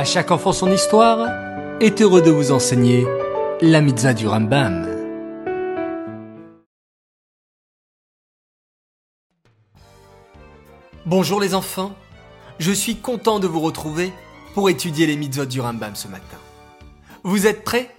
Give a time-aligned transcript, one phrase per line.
[0.00, 1.28] À chaque enfant son histoire
[1.78, 3.06] est heureux de vous enseigner
[3.60, 4.88] la mitzvah du Rambam.
[11.04, 11.92] Bonjour les enfants,
[12.58, 14.10] je suis content de vous retrouver
[14.54, 16.38] pour étudier les mitzvot du Rambam ce matin.
[17.22, 17.94] Vous êtes prêts?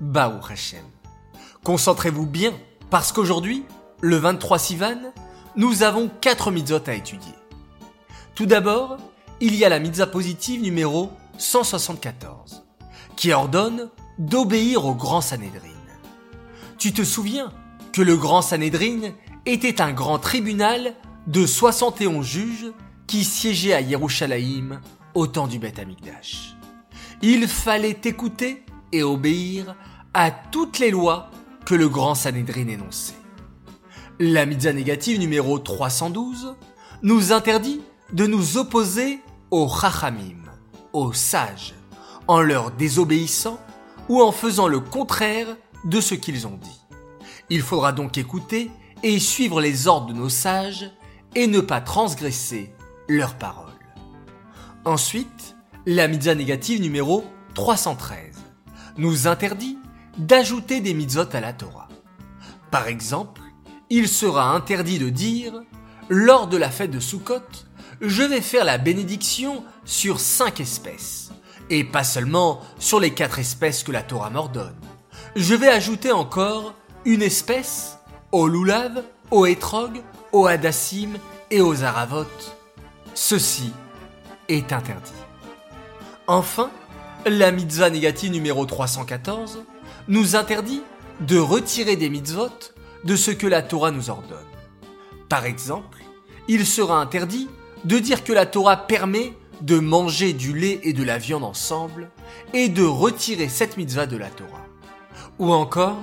[0.00, 0.82] Baou Hashem.
[1.62, 2.52] Concentrez-vous bien,
[2.90, 3.64] parce qu'aujourd'hui,
[4.00, 4.98] le 23 Sivan,
[5.54, 7.34] nous avons quatre mitzvot à étudier.
[8.34, 8.96] Tout d'abord,
[9.40, 12.64] il y a la mitzvah positive numéro 174,
[13.16, 15.68] qui ordonne d'obéir au grand Sanhédrin.
[16.78, 17.52] Tu te souviens
[17.92, 19.12] que le grand Sanhédrin
[19.46, 20.94] était un grand tribunal
[21.26, 22.72] de 71 juges
[23.06, 24.80] qui siégeaient à Yerushalayim
[25.14, 26.56] au temps du Beth Amikdash.
[27.22, 29.76] Il fallait écouter et obéir
[30.14, 31.30] à toutes les lois
[31.66, 33.14] que le grand Sanhédrin énonçait.
[34.18, 36.54] La mitzvah négative numéro 312
[37.02, 37.80] nous interdit
[38.12, 39.20] de nous opposer
[39.50, 40.39] aux chachamim,
[40.92, 41.74] aux sages,
[42.28, 43.58] en leur désobéissant
[44.08, 45.48] ou en faisant le contraire
[45.84, 46.80] de ce qu'ils ont dit.
[47.48, 48.70] Il faudra donc écouter
[49.02, 50.90] et suivre les ordres de nos sages
[51.34, 52.72] et ne pas transgresser
[53.08, 53.70] leurs paroles.
[54.84, 55.56] Ensuite,
[55.86, 58.36] la mitzvah négative numéro 313
[58.98, 59.78] nous interdit
[60.18, 61.88] d'ajouter des mitzvot à la Torah.
[62.70, 63.40] Par exemple,
[63.88, 65.60] il sera interdit de dire
[66.08, 67.42] lors de la fête de Sukkot,
[68.00, 71.30] je vais faire la bénédiction sur cinq espèces,
[71.68, 74.76] et pas seulement sur les quatre espèces que la Torah m'ordonne.
[75.36, 77.98] Je vais ajouter encore une espèce
[78.32, 81.18] au lulav, au hétrog, au hadassim
[81.50, 82.26] et aux aravot.
[83.14, 83.72] Ceci
[84.48, 85.12] est interdit.
[86.26, 86.70] Enfin,
[87.26, 89.64] la mitzvah négative numéro 314
[90.08, 90.82] nous interdit
[91.20, 92.72] de retirer des mitzvot
[93.04, 94.38] de ce que la Torah nous ordonne.
[95.28, 95.98] Par exemple,
[96.48, 97.48] il sera interdit
[97.84, 102.10] de dire que la Torah permet de manger du lait et de la viande ensemble
[102.54, 104.66] et de retirer cette mitzvah de la Torah.
[105.38, 105.98] Ou encore,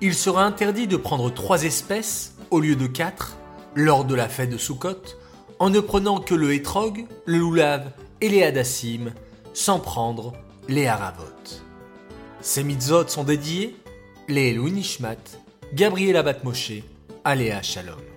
[0.00, 3.36] il sera interdit de prendre trois espèces au lieu de quatre
[3.74, 5.02] lors de la fête de Sukkot
[5.58, 9.12] en ne prenant que le hétrog, le loulav et les hadassim
[9.54, 10.34] sans prendre
[10.68, 11.24] les haravot.
[12.40, 13.76] Ces mitzvot sont dédiés
[14.28, 15.16] les Louis Nishmat,
[15.72, 16.82] Gabriel Abat Moshe,
[17.24, 18.15] Aléa Shalom.